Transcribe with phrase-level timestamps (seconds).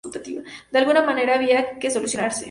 [0.71, 2.39] De alguna manera había que solucionarse.